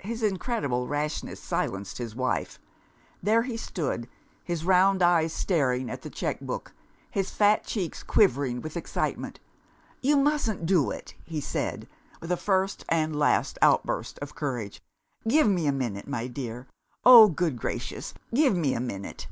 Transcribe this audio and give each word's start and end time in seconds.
His 0.00 0.22
incredible 0.22 0.86
rashness 0.86 1.40
silenced 1.40 1.96
his 1.96 2.14
wife. 2.14 2.60
There 3.22 3.40
he 3.44 3.56
stood; 3.56 4.06
his 4.44 4.66
round 4.66 5.02
eyes 5.02 5.32
staring 5.32 5.88
at 5.88 6.02
the 6.02 6.10
cheque 6.10 6.40
book, 6.42 6.74
his 7.10 7.30
fat 7.30 7.64
cheeks 7.64 8.02
quivering 8.02 8.60
with 8.60 8.76
excitement. 8.76 9.40
"You 10.02 10.18
mustn't 10.18 10.66
do 10.66 10.90
it," 10.90 11.14
he 11.24 11.40
said, 11.40 11.88
with 12.20 12.30
a 12.30 12.36
first 12.36 12.84
and 12.90 13.18
last 13.18 13.56
outburst 13.62 14.18
of 14.18 14.34
courage. 14.34 14.82
"Give 15.26 15.48
me 15.48 15.66
a 15.66 15.72
minute, 15.72 16.06
my 16.06 16.26
dear 16.26 16.66
oh, 17.06 17.30
good 17.30 17.56
gracious, 17.56 18.12
give 18.34 18.54
me 18.54 18.74
a 18.74 18.78
minute!" 18.80 19.26